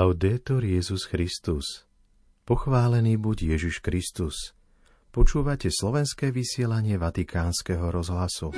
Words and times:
Laudetur 0.00 0.64
Jezus 0.64 1.04
Christus. 1.04 1.84
Pochválený 2.48 3.20
buď 3.20 3.52
Ježiš 3.52 3.84
Kristus. 3.84 4.56
Počúvate 5.12 5.68
slovenské 5.68 6.32
vysielanie 6.32 6.96
Vatikánskeho 6.96 7.92
rozhlasu. 7.92 8.48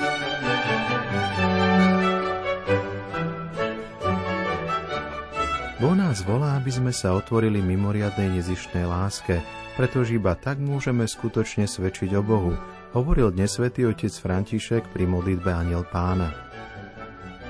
Bo 5.82 5.90
nás 5.98 6.22
volá, 6.22 6.62
aby 6.62 6.70
sme 6.70 6.94
sa 6.94 7.10
otvorili 7.18 7.58
mimoriadnej 7.58 8.38
nezišnej 8.38 8.86
láske, 8.86 9.42
pretože 9.74 10.14
iba 10.14 10.38
tak 10.38 10.62
môžeme 10.62 11.10
skutočne 11.10 11.66
svedčiť 11.66 12.14
o 12.14 12.22
Bohu, 12.22 12.54
hovoril 12.94 13.34
dnes 13.34 13.58
svätý 13.58 13.90
otec 13.90 14.14
František 14.14 14.94
pri 14.94 15.10
modlitbe 15.10 15.50
Aniel 15.50 15.82
Pána. 15.90 16.30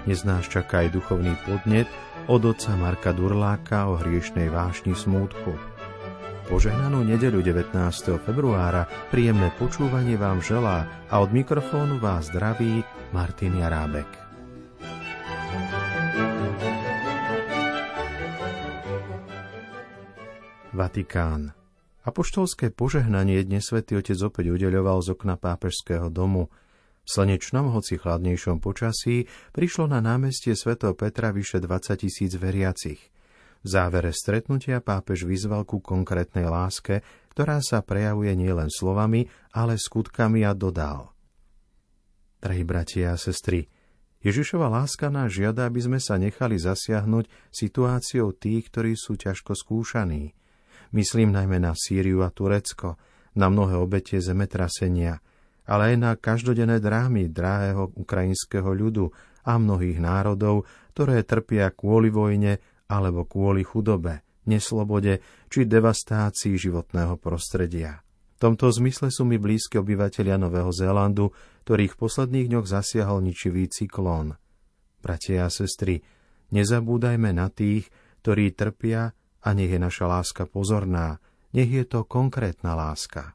Dnes 0.09 0.24
nás 0.24 0.48
čaká 0.48 0.80
aj 0.80 0.96
duchovný 0.96 1.37
podnet, 1.45 1.93
od 2.28 2.44
otca 2.44 2.78
Marka 2.78 3.10
Durláka 3.10 3.90
o 3.90 3.98
hriešnej 3.98 4.46
vášni 4.46 4.94
smútku. 4.94 5.58
Požehnanú 6.46 7.02
nedeľu 7.02 7.42
19. 7.42 7.74
februára 8.22 8.86
príjemné 9.10 9.50
počúvanie 9.58 10.14
vám 10.14 10.38
želá 10.38 10.86
a 11.10 11.18
od 11.18 11.34
mikrofónu 11.34 11.98
vás 11.98 12.30
zdraví 12.30 12.86
Martin 13.10 13.58
Jarábek. 13.58 14.06
Vatikán. 20.70 21.52
Apoštolské 22.07 22.70
požehnanie 22.70 23.42
dnes 23.42 23.66
svätý 23.66 23.98
Otec 23.98 24.18
opäť 24.23 24.54
udeľoval 24.54 25.02
z 25.02 25.09
okna 25.18 25.34
pápežského 25.34 26.07
domu– 26.07 26.46
v 27.02 27.08
slnečnom, 27.10 27.74
hoci 27.74 27.98
chladnejšom 27.98 28.62
počasí 28.62 29.26
prišlo 29.50 29.90
na 29.90 29.98
námestie 29.98 30.54
svätého 30.54 30.95
Petra 30.95 31.34
vyše 31.34 31.58
20 31.58 31.98
tisíc 31.98 32.32
veriacich. 32.38 33.10
V 33.62 33.66
závere 33.66 34.14
stretnutia 34.14 34.82
pápež 34.82 35.26
vyzval 35.26 35.66
ku 35.66 35.82
konkrétnej 35.82 36.46
láske, 36.46 37.02
ktorá 37.34 37.62
sa 37.62 37.82
prejavuje 37.82 38.34
nielen 38.34 38.70
slovami, 38.70 39.26
ale 39.54 39.78
skutkami 39.78 40.46
a 40.46 40.54
dodal. 40.54 41.14
Drahí 42.42 42.66
bratia 42.66 43.14
a 43.14 43.18
sestry, 43.18 43.70
Ježišova 44.23 44.70
láska 44.70 45.10
nás 45.10 45.34
žiada, 45.34 45.66
aby 45.66 45.82
sme 45.82 45.98
sa 45.98 46.14
nechali 46.14 46.54
zasiahnuť 46.54 47.50
situáciou 47.50 48.30
tých, 48.30 48.70
ktorí 48.70 48.95
sú 48.95 49.18
ťažko 49.18 49.58
skúšaní. 49.58 50.30
Myslím 50.95 51.34
najmä 51.34 51.58
na 51.58 51.74
Sýriu 51.74 52.23
a 52.23 52.30
Turecko, 52.30 52.95
na 53.34 53.50
mnohé 53.50 53.74
obete 53.74 54.23
zemetrasenia– 54.23 55.18
ale 55.73 55.96
aj 55.96 55.96
na 55.96 56.12
každodenné 56.20 56.84
drámy 56.84 57.32
drahého 57.32 57.96
ukrajinského 57.96 58.68
ľudu 58.76 59.09
a 59.48 59.56
mnohých 59.56 59.96
národov, 60.04 60.68
ktoré 60.92 61.24
trpia 61.24 61.73
kvôli 61.73 62.12
vojne 62.12 62.60
alebo 62.92 63.24
kvôli 63.24 63.64
chudobe, 63.64 64.20
neslobode 64.44 65.25
či 65.48 65.64
devastácii 65.64 66.60
životného 66.60 67.16
prostredia. 67.16 68.04
V 68.37 68.50
tomto 68.53 68.69
zmysle 68.69 69.09
sú 69.09 69.25
mi 69.25 69.41
blízki 69.41 69.81
obyvateľia 69.81 70.37
Nového 70.37 70.69
Zélandu, 70.76 71.32
ktorých 71.64 71.97
v 71.97 72.00
posledných 72.04 72.47
dňoch 72.53 72.66
zasiahol 72.69 73.25
ničivý 73.25 73.64
cyklón. 73.72 74.36
Bratia 75.00 75.48
a 75.48 75.50
sestry, 75.50 76.04
nezabúdajme 76.53 77.32
na 77.32 77.48
tých, 77.48 77.88
ktorí 78.20 78.53
trpia 78.53 79.16
a 79.41 79.48
nech 79.56 79.72
je 79.72 79.81
naša 79.81 80.04
láska 80.04 80.44
pozorná, 80.44 81.16
nech 81.56 81.70
je 81.72 81.88
to 81.88 82.04
konkrétna 82.04 82.76
láska. 82.76 83.32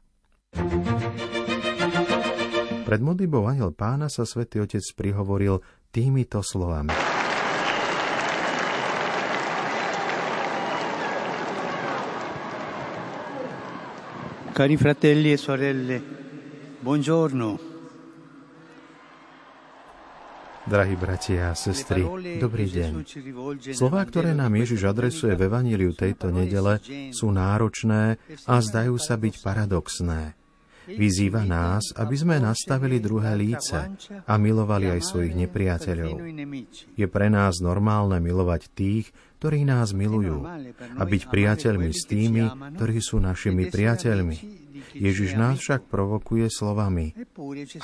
thank 0.48 1.34
you 1.34 1.37
pred 2.88 3.04
modlitbou 3.04 3.44
Aniel 3.44 3.76
pána 3.76 4.08
sa 4.08 4.24
svätý 4.24 4.64
Otec 4.64 4.80
prihovoril 4.96 5.60
týmito 5.92 6.40
slovami. 6.40 6.88
Cari 14.56 14.76
fratelli 14.80 15.30
e 15.30 15.36
sorelle, 15.36 15.98
buongiorno. 16.80 17.48
Drahí 20.64 20.96
bratia 20.96 21.52
a 21.52 21.56
sestry, 21.56 22.08
dobrý 22.40 22.72
deň. 22.72 22.92
Slová, 23.76 24.00
ktoré 24.08 24.32
nám 24.32 24.56
Ježiš 24.56 24.88
adresuje 24.88 25.36
v 25.36 25.44
Evaníliu 25.44 25.92
tejto 25.92 26.32
nedele, 26.32 26.80
sú 27.12 27.28
náročné 27.28 28.16
a 28.48 28.54
zdajú 28.64 28.96
sa 28.96 29.20
byť 29.20 29.34
paradoxné. 29.44 30.47
Vyzýva 30.88 31.44
nás, 31.44 31.92
aby 31.92 32.16
sme 32.16 32.40
nastavili 32.40 32.96
druhé 32.96 33.36
líce 33.36 33.76
a 34.24 34.32
milovali 34.40 34.88
aj 34.88 35.00
svojich 35.04 35.34
nepriateľov. 35.36 36.16
Je 36.96 37.06
pre 37.10 37.28
nás 37.28 37.60
normálne 37.60 38.16
milovať 38.24 38.62
tých, 38.72 39.12
ktorí 39.38 39.68
nás 39.68 39.92
milujú 39.92 40.48
a 40.96 41.02
byť 41.04 41.22
priateľmi 41.28 41.90
s 41.92 42.02
tými, 42.08 42.42
ktorí 42.80 42.98
sú 43.04 43.20
našimi 43.20 43.68
priateľmi. 43.68 44.36
Ježiš 44.96 45.36
nás 45.36 45.60
však 45.60 45.86
provokuje 45.92 46.48
slovami. 46.48 47.12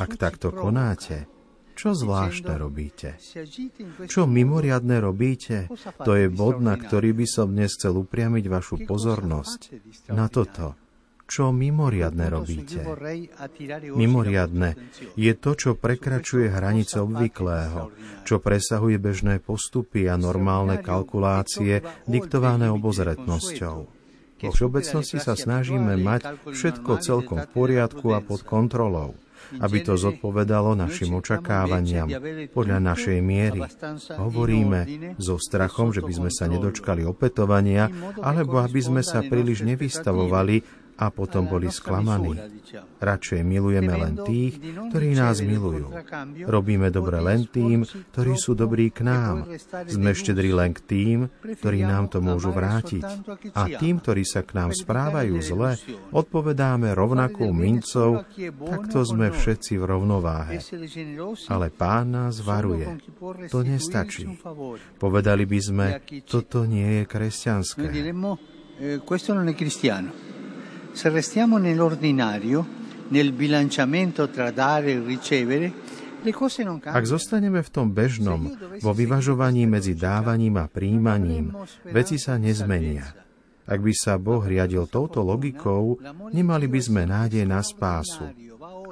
Ak 0.01 0.17
takto 0.17 0.51
konáte, 0.51 1.29
čo 1.75 1.91
zvláštne 1.91 2.55
robíte? 2.55 3.19
Čo 4.07 4.31
mimoriadne 4.31 5.03
robíte? 5.03 5.67
To 6.07 6.15
je 6.15 6.31
bod, 6.31 6.63
na 6.63 6.79
ktorý 6.79 7.11
by 7.19 7.27
som 7.27 7.51
dnes 7.51 7.75
chcel 7.75 7.99
upriamiť 7.99 8.45
vašu 8.47 8.87
pozornosť. 8.87 9.61
Na 10.15 10.31
toto 10.31 10.79
čo 11.25 11.51
mimoriadne 11.51 12.27
robíte. 12.29 12.85
Mimoriadne 13.97 14.77
je 15.17 15.33
to, 15.35 15.51
čo 15.57 15.71
prekračuje 15.75 16.53
hranice 16.53 17.01
obvyklého, 17.01 17.91
čo 18.29 18.41
presahuje 18.41 19.01
bežné 19.01 19.41
postupy 19.41 20.07
a 20.09 20.21
normálne 20.21 20.81
kalkulácie 20.81 21.81
diktované 22.05 22.69
obozretnosťou. 22.71 23.79
Vo 24.45 24.51
všeobecnosti 24.53 25.19
sa 25.23 25.33
snažíme 25.33 25.97
mať 25.97 26.37
všetko 26.53 27.01
celkom 27.01 27.39
v 27.45 27.49
poriadku 27.49 28.13
a 28.13 28.21
pod 28.21 28.45
kontrolou 28.45 29.17
aby 29.61 29.85
to 29.85 29.95
zodpovedalo 29.95 30.73
našim 30.75 31.13
očakávaniam 31.15 32.09
podľa 32.51 32.79
našej 32.81 33.19
miery. 33.21 33.61
Hovoríme 34.17 34.81
so 35.21 35.37
strachom, 35.37 35.93
že 35.93 36.01
by 36.01 36.13
sme 36.13 36.31
sa 36.33 36.49
nedočkali 36.49 37.05
opetovania, 37.05 37.91
alebo 38.25 38.63
aby 38.63 38.81
sme 38.81 39.03
sa 39.05 39.21
príliš 39.23 39.63
nevystavovali 39.67 40.84
a 40.95 41.11
potom 41.11 41.51
boli 41.51 41.71
sklamaní. 41.71 42.39
Radšej 43.03 43.41
milujeme 43.43 43.95
len 43.95 44.15
tých, 44.23 44.63
ktorí 44.91 45.19
nás 45.19 45.43
milujú. 45.43 45.91
Robíme 46.47 46.89
dobre 46.95 47.19
len 47.19 47.51
tým, 47.51 47.83
ktorí 48.15 48.39
sú 48.39 48.55
dobrí 48.55 48.95
k 48.95 49.03
nám. 49.03 49.51
Sme 49.91 50.15
štedri 50.15 50.55
len 50.55 50.71
k 50.71 50.81
tým, 50.87 51.19
ktorí 51.59 51.83
nám 51.83 52.11
to 52.11 52.23
môžu 52.23 52.55
vrátiť. 52.55 53.03
A 53.59 53.67
tým, 53.75 53.99
ktorí 53.99 54.23
sa 54.23 54.47
k 54.47 54.55
nám 54.55 54.71
správajú 54.71 55.35
zle, 55.43 55.75
odpovedáme 56.15 56.95
rovnakou 56.95 57.51
mincov, 57.51 58.27
takto 58.63 59.03
sme 59.03 59.35
všetci 59.35 59.75
v 59.79 59.85
rovnováhe. 59.85 60.63
Ale 61.51 61.75
pán 61.75 62.15
nás 62.15 62.39
varuje. 62.39 62.87
To 63.51 63.67
nestačí. 63.67 64.39
Povedali 64.99 65.45
by 65.45 65.59
sme, 65.59 65.87
toto 66.23 66.63
nie 66.65 67.03
je 67.03 67.05
kresťanské. 67.11 67.87
Eh, 68.75 69.01
questo 69.05 69.33
non 69.33 69.47
è 69.47 69.55
cristiano. 69.55 70.11
Se 70.95 71.11
restiamo 71.11 71.59
nell'ordinario, 71.59 72.65
nel 73.11 73.33
bilanciamento 73.33 74.31
tra 74.31 74.51
dare 74.51 74.93
e 74.93 75.03
ricevere, 75.03 75.73
ak 76.25 77.05
zostaneme 77.05 77.61
v 77.61 77.69
tom 77.69 77.93
bežnom, 77.93 78.49
vo 78.81 78.93
vyvažovaní 78.97 79.69
medzi 79.69 79.93
dávaním 79.93 80.57
a 80.57 80.65
príjmaním, 80.73 81.53
veci 81.93 82.17
sa 82.17 82.41
nezmenia. 82.41 83.05
Ak 83.65 83.81
by 83.81 83.93
sa 83.97 84.21
Boh 84.21 84.45
riadil 84.45 84.85
touto 84.87 85.25
logikou, 85.25 85.97
nemali 86.33 86.69
by 86.69 86.81
sme 86.81 87.03
nádej 87.09 87.49
na 87.49 87.65
spásu. 87.65 88.29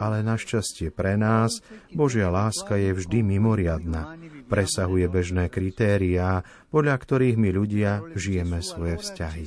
Ale 0.00 0.24
našťastie 0.24 0.90
pre 0.90 1.20
nás, 1.20 1.60
Božia 1.92 2.32
láska 2.32 2.80
je 2.80 2.96
vždy 2.96 3.20
mimoriadna 3.20 4.16
presahuje 4.52 5.08
bežné 5.08 5.48
kritériá, 5.48 6.44
podľa 6.68 7.00
ktorých 7.00 7.40
my 7.40 7.50
ľudia 7.56 8.04
žijeme 8.12 8.60
svoje 8.60 9.00
vzťahy. 9.00 9.46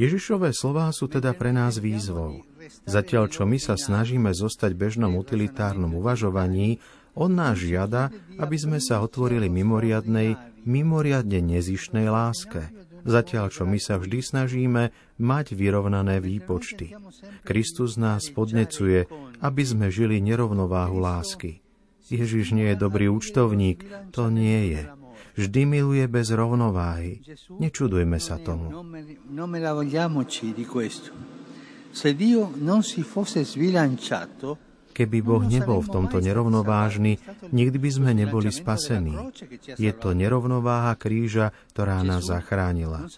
Ježišové 0.00 0.56
slová 0.56 0.88
sú 0.88 1.12
teda 1.12 1.36
pre 1.36 1.52
nás 1.52 1.76
výzvou. 1.76 2.40
Zatiaľ, 2.88 3.28
čo 3.28 3.44
my 3.44 3.60
sa 3.60 3.76
snažíme 3.76 4.32
zostať 4.32 4.72
bežnom 4.72 5.20
utilitárnom 5.20 5.92
uvažovaní, 6.00 6.80
on 7.12 7.36
nás 7.36 7.60
žiada, 7.60 8.08
aby 8.40 8.56
sme 8.56 8.80
sa 8.80 9.04
otvorili 9.04 9.52
mimoriadnej, 9.52 10.40
mimoriadne 10.64 11.44
nezišnej 11.44 12.08
láske, 12.08 12.72
zatiaľ 13.02 13.50
čo 13.50 13.66
my 13.66 13.78
sa 13.78 13.98
vždy 13.98 14.18
snažíme 14.22 14.94
mať 15.18 15.46
vyrovnané 15.54 16.18
výpočty. 16.18 16.94
Kristus 17.46 17.98
nás 17.98 18.30
podnecuje, 18.30 19.06
aby 19.42 19.62
sme 19.62 19.90
žili 19.90 20.22
nerovnováhu 20.22 20.98
lásky. 20.98 21.62
Ježiš 22.12 22.52
nie 22.52 22.72
je 22.72 22.76
dobrý 22.76 23.08
účtovník, 23.08 23.84
to 24.12 24.28
nie 24.28 24.76
je. 24.76 24.82
Vždy 25.32 25.64
miluje 25.64 26.04
bez 26.12 26.28
rovnováhy. 26.28 27.24
Nečudujme 27.56 28.20
sa 28.20 28.36
tomu. 28.36 28.68
Se 31.92 32.16
Dio 32.16 32.48
non 32.56 32.80
si 32.80 33.04
fosse 33.04 33.44
sbilanciato, 33.44 34.71
Keby 34.92 35.18
Boh 35.24 35.42
nebol 35.42 35.80
v 35.80 35.88
tomto 35.88 36.20
nerovnovážny, 36.20 37.16
nikdy 37.48 37.76
by 37.80 37.90
sme 37.90 38.10
neboli 38.12 38.52
spasení. 38.52 39.16
Je 39.80 39.92
to 39.96 40.12
nerovnováha 40.12 40.92
kríža, 41.00 41.56
ktorá 41.72 42.04
nás 42.04 42.28
zachránila. 42.28 43.08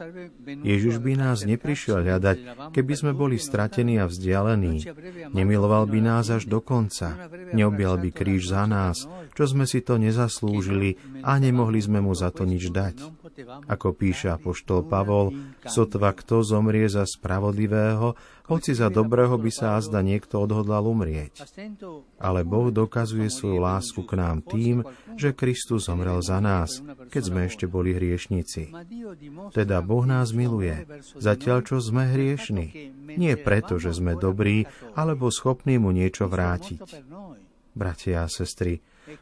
Ježiš 0.62 1.02
by 1.02 1.18
nás 1.18 1.42
neprišiel 1.42 2.06
hľadať, 2.06 2.36
keby 2.70 2.92
sme 2.94 3.12
boli 3.12 3.42
stratení 3.42 3.98
a 3.98 4.06
vzdialení. 4.06 4.86
Nemiloval 5.34 5.90
by 5.90 5.98
nás 5.98 6.30
až 6.30 6.46
do 6.46 6.62
konca. 6.62 7.26
Neobjal 7.50 7.98
by 7.98 8.10
kríž 8.14 8.54
za 8.54 8.64
nás, 8.70 9.04
čo 9.34 9.44
sme 9.50 9.66
si 9.66 9.82
to 9.82 9.98
nezaslúžili 9.98 10.96
a 11.26 11.36
nemohli 11.42 11.82
sme 11.82 11.98
mu 11.98 12.14
za 12.14 12.30
to 12.30 12.46
nič 12.46 12.70
dať. 12.70 13.23
Ako 13.66 13.90
píše 13.96 14.30
apoštol 14.30 14.86
Pavol, 14.86 15.34
sotva 15.66 16.14
kto 16.14 16.46
zomrie 16.46 16.86
za 16.86 17.02
spravodlivého, 17.02 18.14
hoci 18.46 18.76
za 18.76 18.92
dobrého 18.92 19.34
by 19.40 19.50
sa 19.50 19.80
azda 19.80 20.04
niekto 20.04 20.36
odhodlal 20.38 20.84
umrieť. 20.84 21.42
Ale 22.20 22.44
Boh 22.44 22.68
dokazuje 22.68 23.32
svoju 23.32 23.58
lásku 23.58 24.04
k 24.04 24.12
nám 24.20 24.44
tým, 24.44 24.84
že 25.16 25.32
Kristus 25.32 25.88
zomrel 25.88 26.20
za 26.20 26.38
nás, 26.38 26.84
keď 27.08 27.22
sme 27.24 27.40
ešte 27.48 27.64
boli 27.64 27.96
hriešnici. 27.96 28.70
Teda 29.50 29.80
Boh 29.80 30.04
nás 30.04 30.36
miluje, 30.36 30.84
zatiaľ 31.16 31.64
čo 31.64 31.80
sme 31.80 32.12
hriešni. 32.12 32.92
Nie 33.16 33.34
preto, 33.40 33.80
že 33.80 33.96
sme 33.96 34.14
dobrí, 34.14 34.68
alebo 34.94 35.32
schopní 35.32 35.80
mu 35.80 35.90
niečo 35.90 36.28
vrátiť. 36.28 36.84
Bratia 37.74 38.22
a 38.22 38.30
sestry, 38.30 38.78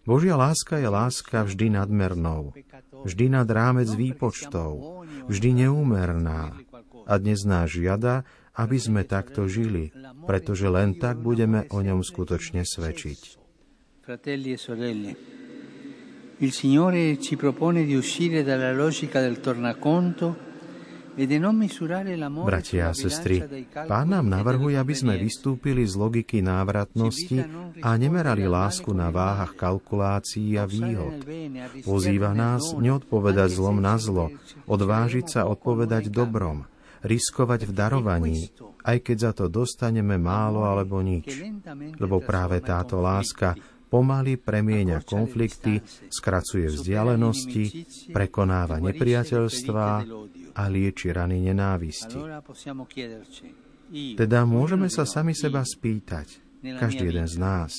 Božia 0.06 0.38
láska 0.38 0.79
je 0.79 0.88
láska 0.88 1.43
vždy 1.43 1.75
nadmernou, 1.75 2.55
vždy 3.02 3.26
nad 3.31 3.49
rámec 3.50 3.90
výpočtov, 3.90 5.02
vždy 5.26 5.67
neúmerná. 5.67 6.55
A 7.02 7.19
dnes 7.19 7.43
nás 7.43 7.70
žiada, 7.70 8.23
aby 8.55 8.79
sme 8.79 9.02
takto 9.02 9.50
žili, 9.50 9.90
pretože 10.29 10.70
len 10.70 10.94
tak 10.94 11.19
budeme 11.19 11.67
o 11.75 11.82
ňom 11.82 12.05
skutočne 12.05 12.62
svedčiť. 12.62 13.43
Fratelli 14.02 14.55
e 14.55 14.58
sorelle, 14.58 15.11
il 16.43 16.50
Signore 16.50 17.19
ci 17.23 17.38
propone 17.38 17.87
di 17.87 17.94
uscire 17.94 18.43
dalla 18.43 18.75
logica 18.75 19.23
del 19.23 19.38
tornaconto 19.38 20.51
Bratia 22.42 22.88
a 22.88 22.96
sestry, 22.96 23.44
Pán 23.68 24.16
nám 24.16 24.32
navrhuje, 24.32 24.80
aby 24.80 24.96
sme 24.96 25.20
vystúpili 25.20 25.84
z 25.84 25.92
logiky 26.00 26.40
návratnosti 26.40 27.44
a 27.84 28.00
nemerali 28.00 28.48
lásku 28.48 28.88
na 28.96 29.12
váhach 29.12 29.52
kalkulácií 29.52 30.56
a 30.56 30.64
výhod. 30.64 31.20
Pozýva 31.84 32.32
nás 32.32 32.72
neodpovedať 32.72 33.52
zlom 33.52 33.84
na 33.84 34.00
zlo, 34.00 34.32
odvážiť 34.64 35.26
sa 35.28 35.40
odpovedať 35.44 36.08
dobrom, 36.08 36.64
riskovať 37.04 37.68
v 37.68 37.72
darovaní, 37.76 38.38
aj 38.80 39.04
keď 39.04 39.16
za 39.20 39.32
to 39.36 39.52
dostaneme 39.52 40.16
málo 40.16 40.64
alebo 40.64 41.04
nič. 41.04 41.28
Lebo 42.00 42.24
práve 42.24 42.64
táto 42.64 43.04
láska 43.04 43.52
pomaly 43.92 44.40
premieňa 44.40 45.04
konflikty, 45.04 45.84
skracuje 46.08 46.72
vzdialenosti, 46.72 47.84
prekonáva 48.16 48.80
nepriateľstva 48.80 50.08
a 50.52 50.69
lieči 50.69 51.12
rany 51.12 51.40
nenávisti. 51.40 52.16
Teda 54.16 54.49
môžeme 54.49 54.88
sa 54.88 55.04
sami 55.04 55.37
seba 55.37 55.60
spýtať, 55.66 56.40
každý 56.81 57.12
jeden 57.12 57.28
z 57.28 57.37
nás, 57.37 57.72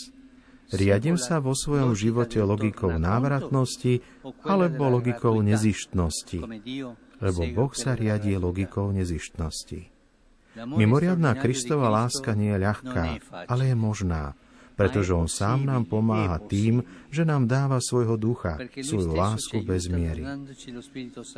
riadím 0.69 1.17
sa 1.17 1.41
vo 1.41 1.57
svojom 1.57 1.97
živote 1.97 2.37
logikou 2.41 2.93
návratnosti 3.01 4.01
alebo 4.45 4.93
logikou 4.93 5.41
nezištnosti, 5.41 6.39
lebo 7.17 7.41
Boh 7.55 7.73
sa 7.73 7.97
riadí 7.97 8.37
logikou 8.37 8.93
nezištnosti. 8.93 9.89
Mimoriadná 10.53 11.33
Kristova 11.33 11.89
láska 11.89 12.37
nie 12.37 12.53
je 12.53 12.61
ľahká, 12.61 13.05
ale 13.49 13.73
je 13.73 13.75
možná, 13.77 14.37
pretože 14.73 15.13
On 15.13 15.29
sám 15.29 15.69
nám 15.69 15.85
pomáha 15.85 16.41
tým, 16.41 16.81
že 17.13 17.23
nám 17.23 17.45
dáva 17.45 17.77
svojho 17.77 18.17
ducha, 18.17 18.57
svoju 18.73 19.13
lásku 19.13 19.61
bez 19.61 19.85
miery. 19.89 20.25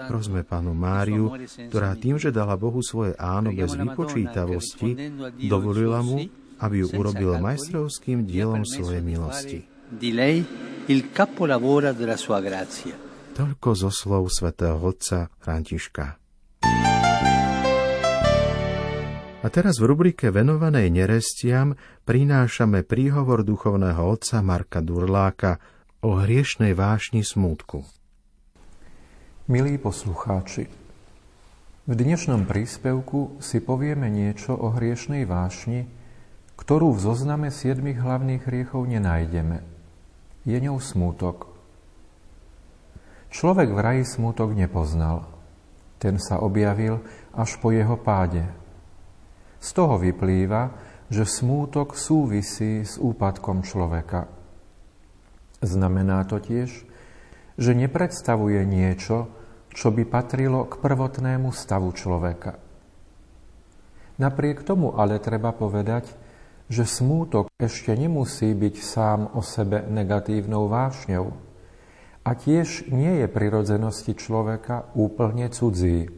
Prosme 0.07 0.47
Pánu 0.47 0.71
Máriu, 0.71 1.31
ktorá 1.69 1.95
tým, 1.99 2.15
že 2.15 2.31
dala 2.31 2.55
Bohu 2.55 2.79
svoje 2.79 3.15
áno 3.19 3.51
bez 3.51 3.75
vypočítavosti, 3.75 4.89
dovolila 5.47 5.99
mu, 5.99 6.23
aby 6.63 6.83
ju 6.83 6.87
urobil 6.95 7.35
majstrovským 7.43 8.23
dielom 8.23 8.63
svojej 8.63 9.03
milosti. 9.03 9.59
Toľko 13.35 13.69
zo 13.75 13.91
slov 13.91 14.31
svätého 14.31 14.79
Otca 14.79 15.27
Františka. 15.43 16.15
A 19.45 19.53
teraz 19.53 19.77
v 19.77 19.93
rubrike 19.93 20.33
venovanej 20.33 20.89
nerestiam 20.89 21.77
prinášame 22.09 22.81
príhovor 22.81 23.45
duchovného 23.45 24.01
otca 24.01 24.41
Marka 24.41 24.81
Durláka 24.81 25.61
o 26.01 26.17
hriešnej 26.17 26.73
vášni 26.73 27.21
smútku. 27.21 27.85
Milí 29.45 29.77
poslucháči, 29.77 30.65
v 31.85 31.93
dnešnom 31.93 32.49
príspevku 32.49 33.37
si 33.37 33.61
povieme 33.61 34.09
niečo 34.09 34.57
o 34.57 34.73
hriešnej 34.73 35.29
vášni, 35.29 35.85
ktorú 36.57 36.97
v 36.97 37.05
zozname 37.05 37.53
siedmých 37.53 38.01
hlavných 38.01 38.49
hriechov 38.49 38.89
nenájdeme. 38.89 39.61
Je 40.49 40.57
ňou 40.57 40.81
smútok. 40.81 41.53
Človek 43.29 43.69
v 43.69 43.77
raji 43.77 44.03
smútok 44.09 44.57
nepoznal. 44.57 45.29
Ten 46.01 46.17
sa 46.17 46.41
objavil 46.41 47.05
až 47.37 47.61
po 47.61 47.69
jeho 47.69 47.93
páde, 47.93 48.64
z 49.65 49.69
toho 49.73 49.97
vyplýva, 49.97 50.77
že 51.09 51.25
smútok 51.25 51.97
súvisí 51.97 52.85
s 52.85 53.01
úpadkom 53.01 53.65
človeka. 53.65 54.29
Znamená 55.65 56.21
to 56.29 56.37
tiež, 56.37 56.85
že 57.57 57.71
nepredstavuje 57.73 58.61
niečo, 58.61 59.25
čo 59.73 59.89
by 59.89 60.05
patrilo 60.05 60.69
k 60.69 60.77
prvotnému 60.77 61.49
stavu 61.49 61.89
človeka. 61.97 62.61
Napriek 64.21 64.61
tomu 64.61 64.93
ale 64.93 65.17
treba 65.17 65.49
povedať, 65.51 66.13
že 66.69 66.85
smútok 66.85 67.49
ešte 67.57 67.93
nemusí 67.97 68.53
byť 68.53 68.75
sám 68.79 69.19
o 69.33 69.41
sebe 69.41 69.81
negatívnou 69.85 70.69
vášňou 70.69 71.25
a 72.25 72.29
tiež 72.33 72.89
nie 72.89 73.21
je 73.21 73.27
prirodzenosti 73.29 74.17
človeka 74.17 74.89
úplne 74.97 75.45
cudzí. 75.51 76.09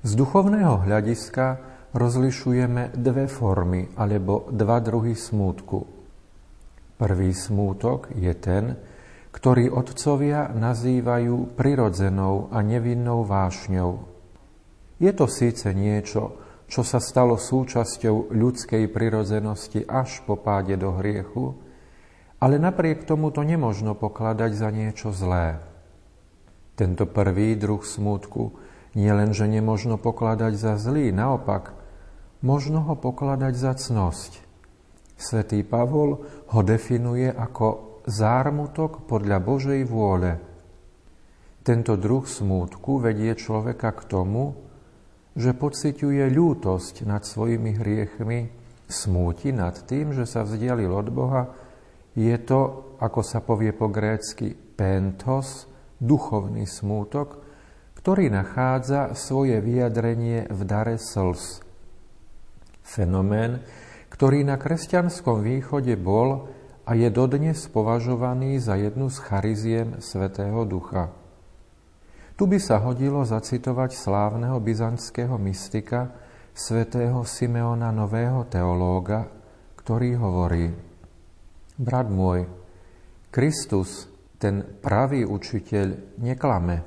Z 0.00 0.10
duchovného 0.16 0.84
hľadiska 0.84 1.69
rozlišujeme 1.90 2.94
dve 2.94 3.26
formy 3.26 3.90
alebo 3.98 4.46
dva 4.50 4.78
druhy 4.78 5.18
smútku. 5.18 5.78
Prvý 7.00 7.32
smútok 7.32 8.12
je 8.14 8.32
ten, 8.36 8.76
ktorý 9.30 9.70
otcovia 9.72 10.50
nazývajú 10.52 11.56
prirodzenou 11.56 12.50
a 12.52 12.60
nevinnou 12.60 13.24
vášňou. 13.24 14.04
Je 15.00 15.12
to 15.16 15.24
síce 15.30 15.64
niečo, 15.72 16.36
čo 16.70 16.86
sa 16.86 17.00
stalo 17.02 17.40
súčasťou 17.40 18.30
ľudskej 18.30 18.86
prirodzenosti 18.92 19.82
až 19.88 20.22
po 20.28 20.38
páde 20.38 20.76
do 20.76 20.94
hriechu, 20.94 21.56
ale 22.38 22.60
napriek 22.60 23.08
tomu 23.08 23.32
to 23.34 23.42
nemožno 23.42 23.96
pokladať 23.96 24.50
za 24.54 24.68
niečo 24.70 25.10
zlé. 25.10 25.58
Tento 26.78 27.08
prvý 27.08 27.56
druh 27.56 27.82
smútku 27.82 28.54
nie 28.94 29.10
len, 29.10 29.32
že 29.32 29.50
nemožno 29.50 29.96
pokladať 29.96 30.52
za 30.56 30.74
zlý, 30.76 31.12
naopak, 31.16 31.79
možno 32.40 32.84
ho 32.88 32.94
pokladať 32.96 33.54
za 33.56 33.72
cnosť. 33.76 34.32
Svetý 35.20 35.60
Pavol 35.64 36.24
ho 36.24 36.60
definuje 36.64 37.28
ako 37.28 38.00
zármutok 38.08 39.04
podľa 39.04 39.38
Božej 39.44 39.80
vôle. 39.84 40.40
Tento 41.60 42.00
druh 42.00 42.24
smútku 42.24 43.04
vedie 43.04 43.36
človeka 43.36 43.92
k 43.92 44.08
tomu, 44.08 44.56
že 45.36 45.52
pociťuje 45.52 46.24
ľútosť 46.32 47.04
nad 47.04 47.22
svojimi 47.22 47.76
hriechmi, 47.76 48.48
smúti 48.88 49.52
nad 49.52 49.76
tým, 49.86 50.16
že 50.16 50.24
sa 50.24 50.42
vzdialil 50.42 50.90
od 50.90 51.08
Boha, 51.12 51.42
je 52.16 52.34
to, 52.42 52.96
ako 52.98 53.20
sa 53.22 53.38
povie 53.38 53.70
po 53.70 53.86
grécky, 53.86 54.50
pentos, 54.56 55.70
duchovný 56.02 56.66
smútok, 56.66 57.38
ktorý 58.00 58.32
nachádza 58.32 59.12
svoje 59.12 59.60
vyjadrenie 59.60 60.48
v 60.48 60.60
dare 60.64 60.96
slz. 60.96 61.69
Fenomén, 62.90 63.62
ktorý 64.10 64.42
na 64.42 64.58
kresťanskom 64.58 65.46
východe 65.46 65.94
bol 65.94 66.50
a 66.82 66.98
je 66.98 67.06
dodnes 67.06 67.54
považovaný 67.70 68.58
za 68.58 68.74
jednu 68.74 69.06
z 69.06 69.18
chariziem 69.30 69.88
Svetého 70.02 70.66
Ducha. 70.66 71.14
Tu 72.34 72.50
by 72.50 72.58
sa 72.58 72.82
hodilo 72.82 73.22
zacitovať 73.22 73.94
slávneho 73.94 74.58
byzantského 74.58 75.38
mystika 75.46 76.10
svätého 76.50 77.22
Simeona 77.22 77.94
Nového 77.94 78.42
teológa, 78.50 79.30
ktorý 79.78 80.18
hovorí 80.18 80.66
Brat 81.78 82.10
môj, 82.10 82.50
Kristus, 83.30 84.10
ten 84.42 84.66
pravý 84.82 85.22
učiteľ, 85.22 86.18
neklame. 86.18 86.82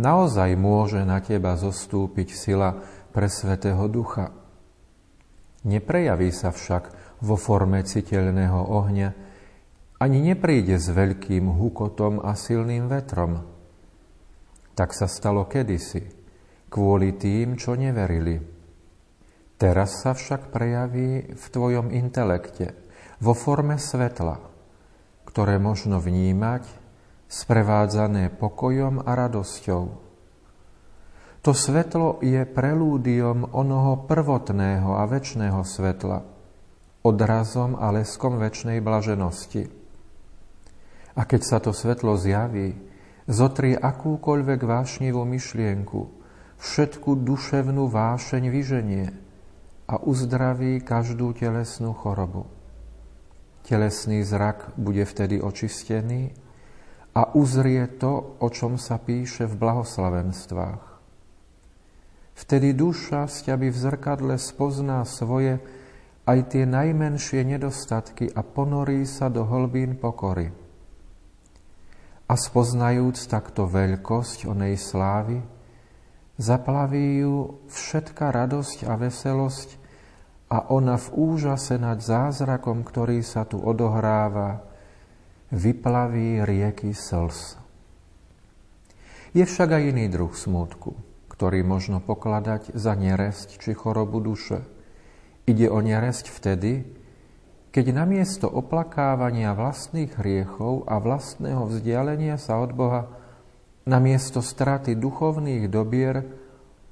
Naozaj 0.00 0.56
môže 0.56 1.04
na 1.04 1.20
teba 1.20 1.52
zostúpiť 1.60 2.32
sila 2.32 2.80
pre 3.12 3.28
Svetého 3.28 3.84
Ducha. 3.84 4.39
Neprejaví 5.60 6.32
sa 6.32 6.52
však 6.52 7.16
vo 7.20 7.36
forme 7.36 7.84
citeľného 7.84 8.60
ohňa, 8.64 9.08
ani 10.00 10.18
nepríde 10.24 10.80
s 10.80 10.88
veľkým 10.88 11.52
hukotom 11.52 12.24
a 12.24 12.32
silným 12.32 12.88
vetrom. 12.88 13.44
Tak 14.72 14.96
sa 14.96 15.04
stalo 15.04 15.44
kedysi, 15.44 16.00
kvôli 16.72 17.20
tým, 17.20 17.60
čo 17.60 17.76
neverili. 17.76 18.40
Teraz 19.60 20.00
sa 20.00 20.16
však 20.16 20.48
prejaví 20.48 21.36
v 21.36 21.44
tvojom 21.52 21.92
intelekte, 21.92 22.72
vo 23.20 23.36
forme 23.36 23.76
svetla, 23.76 24.40
ktoré 25.28 25.60
možno 25.60 26.00
vnímať, 26.00 26.64
sprevádzané 27.28 28.32
pokojom 28.40 29.04
a 29.04 29.12
radosťou. 29.12 30.09
To 31.40 31.56
svetlo 31.56 32.20
je 32.20 32.44
prelúdiom 32.44 33.56
onoho 33.56 34.04
prvotného 34.04 34.92
a 34.92 35.08
väčšného 35.08 35.64
svetla, 35.64 36.20
odrazom 37.00 37.80
a 37.80 37.88
leskom 37.96 38.36
väčšnej 38.36 38.84
blaženosti. 38.84 39.64
A 41.16 41.24
keď 41.24 41.40
sa 41.40 41.56
to 41.56 41.72
svetlo 41.72 42.20
zjaví, 42.20 42.76
zotrie 43.24 43.72
akúkoľvek 43.72 44.60
vášnivú 44.60 45.24
myšlienku, 45.24 46.00
všetku 46.60 47.24
duševnú 47.24 47.88
vášeň 47.88 48.44
vyženie 48.52 49.08
a 49.88 49.96
uzdraví 49.96 50.84
každú 50.84 51.32
telesnú 51.32 51.96
chorobu. 51.96 52.52
Telesný 53.64 54.28
zrak 54.28 54.76
bude 54.76 55.08
vtedy 55.08 55.40
očistený 55.40 56.36
a 57.16 57.32
uzrie 57.32 57.88
to, 57.96 58.36
o 58.44 58.48
čom 58.52 58.76
sa 58.76 59.00
píše 59.00 59.48
v 59.48 59.56
blahoslavenstvách. 59.56 60.89
Vtedy 62.40 62.72
duša 62.72 63.28
z 63.28 63.52
ťaby 63.52 63.68
v 63.68 63.76
zrkadle 63.76 64.34
spozná 64.40 65.04
svoje 65.04 65.60
aj 66.24 66.56
tie 66.56 66.64
najmenšie 66.64 67.44
nedostatky 67.44 68.32
a 68.32 68.40
ponorí 68.40 69.04
sa 69.04 69.28
do 69.28 69.44
hlbín 69.44 70.00
pokory 70.00 70.48
a 72.30 72.34
spoznajúc 72.38 73.26
takto 73.26 73.66
veľkosť 73.66 74.46
onej 74.46 74.78
slávy, 74.78 75.42
zaplaví 76.38 77.26
ju 77.26 77.58
všetká 77.66 78.30
radosť 78.30 78.86
a 78.86 78.94
veselosť 78.94 79.68
a 80.46 80.70
ona 80.70 80.94
v 80.94 81.08
úžase 81.10 81.74
nad 81.74 81.98
zázrakom, 81.98 82.86
ktorý 82.86 83.26
sa 83.26 83.42
tu 83.42 83.58
odohráva, 83.58 84.62
vyplaví 85.50 86.46
rieky 86.46 86.94
slz. 86.94 87.58
Je 89.34 89.42
však 89.42 89.74
aj 89.74 89.82
iný 89.90 90.06
druh 90.06 90.30
smutku, 90.30 90.94
ktorý 91.40 91.64
možno 91.64 92.04
pokladať 92.04 92.76
za 92.76 92.92
neresť 92.92 93.64
či 93.64 93.72
chorobu 93.72 94.20
duše. 94.20 94.60
Ide 95.48 95.72
o 95.72 95.80
neresť 95.80 96.28
vtedy, 96.28 96.84
keď 97.72 97.96
namiesto 97.96 98.44
oplakávania 98.44 99.56
vlastných 99.56 100.20
hriechov 100.20 100.84
a 100.84 101.00
vlastného 101.00 101.64
vzdialenia 101.64 102.36
sa 102.36 102.60
od 102.60 102.76
Boha, 102.76 103.08
namiesto 103.88 104.44
straty 104.44 105.00
duchovných 105.00 105.64
dobier, 105.72 106.28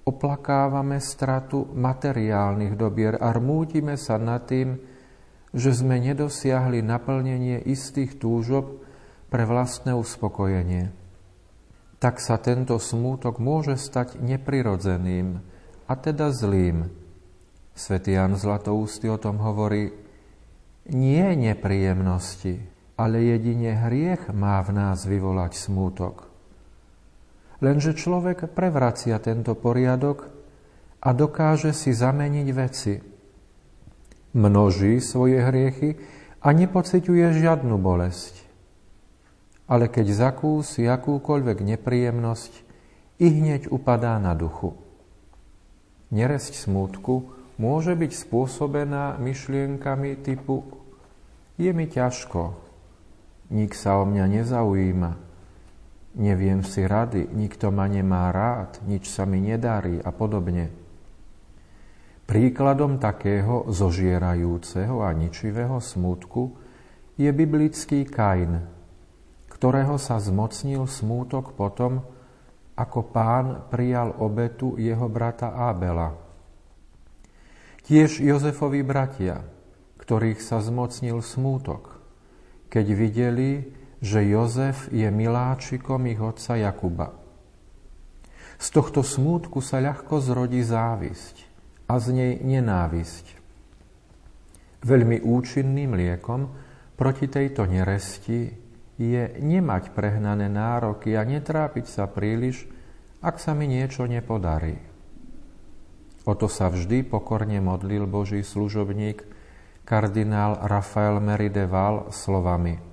oplakávame 0.09 0.97
stratu 0.97 1.69
materiálnych 1.69 2.73
dobier 2.73 3.21
a 3.21 3.29
rmútime 3.37 4.01
sa 4.01 4.17
nad 4.17 4.49
tým, 4.49 4.81
že 5.53 5.77
sme 5.77 6.01
nedosiahli 6.01 6.81
naplnenie 6.81 7.69
istých 7.69 8.17
túžob 8.17 8.81
pre 9.29 9.45
vlastné 9.45 9.93
uspokojenie. 9.93 11.08
Tak 11.99 12.23
sa 12.23 12.39
tento 12.39 12.79
smútok 12.79 13.43
môže 13.43 13.75
stať 13.75 14.23
neprirodzeným, 14.23 15.43
a 15.89 15.93
teda 15.97 16.31
zlým. 16.31 16.87
Svetý 17.73 18.15
Jan 18.15 18.37
Zlatoústy 18.37 19.09
o 19.09 19.19
tom 19.19 19.41
hovorí, 19.41 19.91
nie 20.89 21.27
nepríjemnosti, 21.37 22.61
ale 22.97 23.25
jedine 23.25 23.77
hriech 23.77 24.33
má 24.33 24.61
v 24.65 24.71
nás 24.77 25.05
vyvolať 25.05 25.53
smútok. 25.59 26.29
Lenže 27.59 27.99
človek 27.99 28.51
prevracia 28.55 29.19
tento 29.19 29.59
poriadok 29.59 30.31
a 31.03 31.11
dokáže 31.11 31.75
si 31.75 31.91
zameniť 31.91 32.49
veci. 32.55 32.95
Množí 34.39 35.03
svoje 35.03 35.43
hriechy 35.43 35.99
a 36.43 36.49
nepociťuje 36.55 37.27
žiadnu 37.43 37.75
bolesť. 37.79 38.48
Ale 39.69 39.93
keď 39.93 40.33
zakúsi 40.33 40.89
akúkoľvek 40.89 41.61
nepríjemnosť, 41.61 42.53
i 43.19 43.27
hneď 43.29 43.69
upadá 43.69 44.17
na 44.17 44.33
duchu. 44.33 44.79
Neresť 46.09 46.57
smútku 46.57 47.35
môže 47.61 47.93
byť 47.93 48.13
spôsobená 48.15 49.19
myšlienkami 49.21 50.23
typu 50.25 50.65
je 51.59 51.75
mi 51.75 51.91
ťažko, 51.91 52.55
nik 53.51 53.75
sa 53.75 53.99
o 53.99 54.07
mňa 54.07 54.25
nezaujíma, 54.31 55.11
neviem 56.23 56.63
si 56.63 56.87
rady, 56.87 57.27
nikto 57.35 57.75
ma 57.75 57.91
nemá 57.91 58.31
rád, 58.31 58.79
nič 58.87 59.11
sa 59.11 59.27
mi 59.27 59.43
nedarí 59.43 59.99
a 59.99 60.15
podobne. 60.15 60.71
Príkladom 62.31 63.03
takého 63.03 63.67
zožierajúceho 63.67 65.03
a 65.03 65.11
ničivého 65.11 65.83
smútku 65.83 66.55
je 67.19 67.27
biblický 67.35 68.07
Kain, 68.07 68.78
ktorého 69.59 69.99
sa 69.99 70.23
zmocnil 70.23 70.87
smútok 70.87 71.59
potom, 71.59 72.07
ako 72.79 73.11
pán 73.11 73.67
prijal 73.67 74.15
obetu 74.23 74.79
jeho 74.79 75.11
brata 75.11 75.51
Ábela. 75.51 76.15
Tiež 77.83 78.23
Jozefovi 78.23 78.87
bratia, 78.87 79.43
ktorých 79.99 80.39
sa 80.39 80.63
zmocnil 80.63 81.19
smútok, 81.19 81.99
keď 82.71 82.87
videli, 82.95 83.51
že 83.99 84.23
Jozef 84.31 84.87
je 84.95 85.11
miláčikom 85.11 86.07
ich 86.07 86.23
otca 86.23 86.55
Jakuba. 86.55 87.19
Z 88.63 88.71
tohto 88.71 89.03
smútku 89.03 89.59
sa 89.59 89.83
ľahko 89.83 90.23
zrodí 90.23 90.63
závisť 90.63 91.43
a 91.91 91.99
z 91.99 92.07
nej 92.15 92.33
nenávisť. 92.47 93.27
Veľmi 94.87 95.19
účinným 95.27 95.99
liekom 95.99 96.47
proti 96.95 97.27
tejto 97.27 97.67
neresti 97.67 98.68
je 98.99 99.39
nemať 99.39 99.95
prehnané 99.95 100.51
nároky 100.51 101.15
a 101.15 101.23
netrápiť 101.23 101.87
sa 101.87 102.05
príliš, 102.11 102.67
ak 103.23 103.39
sa 103.39 103.55
mi 103.55 103.71
niečo 103.71 104.05
nepodarí. 104.11 104.83
O 106.27 106.37
to 106.37 106.51
sa 106.51 106.69
vždy 106.69 107.07
pokorne 107.07 107.63
modlil 107.63 108.05
Boží 108.05 108.45
služobník 108.45 109.25
kardinál 109.89 110.61
Rafael 110.61 111.23
Merideval 111.25 112.13
slovami 112.13 112.89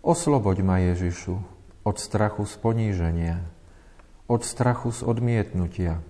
Osloboď 0.00 0.64
ma 0.64 0.80
Ježišu 0.80 1.36
od 1.84 1.96
strachu 2.00 2.48
z 2.48 2.54
poníženia, 2.56 3.44
od 4.32 4.48
strachu 4.48 4.96
z 4.96 5.04
odmietnutia, 5.04 6.00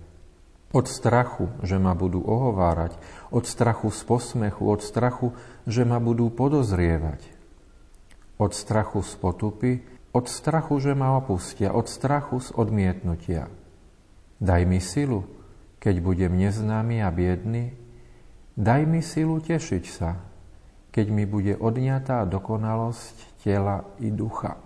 od 0.71 0.87
strachu, 0.87 1.51
že 1.59 1.75
ma 1.75 1.91
budú 1.91 2.23
ohovárať, 2.23 2.95
od 3.35 3.43
strachu 3.43 3.91
z 3.91 4.01
posmechu, 4.07 4.63
od 4.63 4.79
strachu, 4.79 5.35
že 5.67 5.83
ma 5.83 5.99
budú 5.99 6.31
podozrievať, 6.31 7.40
od 8.41 8.57
strachu 8.57 9.05
z 9.05 9.13
potupy, 9.21 9.71
od 10.17 10.25
strachu, 10.25 10.81
že 10.81 10.97
ma 10.97 11.13
opustia, 11.13 11.77
od 11.77 11.85
strachu 11.85 12.41
z 12.41 12.49
odmietnutia. 12.57 13.45
Daj 14.41 14.61
mi 14.65 14.81
silu, 14.81 15.29
keď 15.77 16.01
budem 16.01 16.33
neznámy 16.33 17.05
a 17.05 17.13
biedný, 17.13 17.77
Daj 18.61 18.83
mi 18.83 18.99
silu 18.99 19.39
tešiť 19.39 19.83
sa, 19.87 20.19
keď 20.91 21.05
mi 21.07 21.23
bude 21.23 21.55
odňatá 21.55 22.27
dokonalosť 22.27 23.41
tela 23.41 23.87
i 24.03 24.11
ducha. 24.11 24.59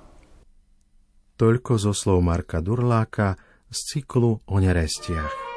Toľko 1.37 1.77
zo 1.77 1.93
slov 1.93 2.25
Marka 2.25 2.65
Durláka 2.65 3.37
z 3.69 3.79
cyklu 3.95 4.41
o 4.41 4.55
nerestiach. 4.57 5.54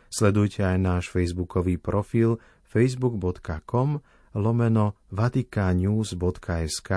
Sledujte 0.07 0.63
aj 0.63 0.79
náš 0.79 1.11
facebookový 1.11 1.75
profil 1.83 2.39
facebook.com 2.71 3.99
lomeno 4.39 4.95
vaticanews.sk, 5.11 6.91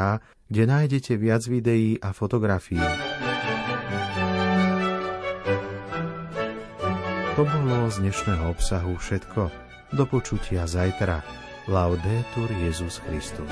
kde 0.53 0.63
nájdete 0.69 1.17
viac 1.17 1.49
videí 1.49 1.97
a 1.97 2.13
fotografií. 2.13 2.85
To 7.33 7.41
bolo 7.41 7.89
z 7.89 8.05
dnešného 8.05 8.53
obsahu 8.53 8.93
všetko. 9.01 9.66
Do 9.87 10.03
počutia 10.03 10.67
zajtra. 10.67 11.23
Laudetur 11.67 12.51
Jezus 12.51 12.99
Christus. 13.07 13.51